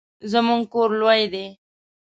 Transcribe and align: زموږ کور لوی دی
زموږ 0.31 0.61
کور 0.73 0.89
لوی 1.01 1.21
دی 1.33 1.45